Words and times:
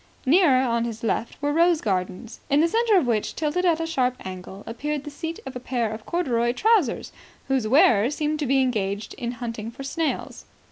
Nearer, 0.25 0.63
on 0.63 0.83
his 0.83 1.03
left, 1.03 1.39
were 1.43 1.53
rose 1.53 1.79
gardens, 1.79 2.39
in 2.49 2.59
the 2.59 2.67
centre 2.67 2.97
of 2.97 3.05
which, 3.05 3.35
tilted 3.35 3.65
at 3.65 3.79
a 3.79 3.85
sharp 3.85 4.15
angle, 4.25 4.63
appeared 4.65 5.03
the 5.03 5.11
seat 5.11 5.39
of 5.45 5.55
a 5.55 5.59
pair 5.59 5.91
of 5.91 6.07
corduroy 6.07 6.53
trousers, 6.53 7.11
whose 7.49 7.67
wearer 7.67 8.09
seemed 8.09 8.39
to 8.39 8.47
be 8.47 8.63
engaged 8.63 9.13
in 9.19 9.33
hunting 9.33 9.69
for 9.69 9.83
snails. 9.83 10.45